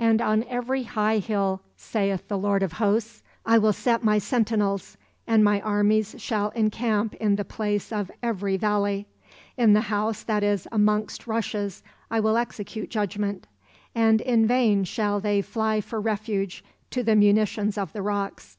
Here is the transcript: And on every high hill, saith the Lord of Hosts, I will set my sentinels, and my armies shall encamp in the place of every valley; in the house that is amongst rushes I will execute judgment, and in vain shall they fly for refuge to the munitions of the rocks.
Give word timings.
And 0.00 0.20
on 0.20 0.42
every 0.48 0.82
high 0.82 1.18
hill, 1.18 1.60
saith 1.76 2.26
the 2.26 2.36
Lord 2.36 2.64
of 2.64 2.72
Hosts, 2.72 3.22
I 3.46 3.56
will 3.56 3.72
set 3.72 4.02
my 4.02 4.18
sentinels, 4.18 4.96
and 5.28 5.44
my 5.44 5.60
armies 5.60 6.16
shall 6.18 6.48
encamp 6.56 7.14
in 7.20 7.36
the 7.36 7.44
place 7.44 7.92
of 7.92 8.10
every 8.20 8.56
valley; 8.56 9.06
in 9.56 9.72
the 9.72 9.82
house 9.82 10.24
that 10.24 10.42
is 10.42 10.66
amongst 10.72 11.28
rushes 11.28 11.84
I 12.10 12.18
will 12.18 12.36
execute 12.36 12.90
judgment, 12.90 13.46
and 13.94 14.20
in 14.20 14.44
vain 14.44 14.82
shall 14.82 15.20
they 15.20 15.40
fly 15.40 15.80
for 15.80 16.00
refuge 16.00 16.64
to 16.90 17.04
the 17.04 17.14
munitions 17.14 17.78
of 17.78 17.92
the 17.92 18.02
rocks. 18.02 18.56